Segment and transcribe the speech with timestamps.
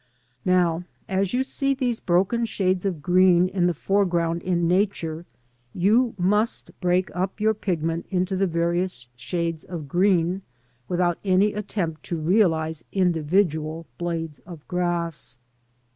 [0.45, 5.27] Now as you see these broken shades of green in the foreground in Nature
[5.75, 10.41] you must break up your pigment into the various shades of green
[10.87, 15.37] without any attempt to realise individual blades of grass.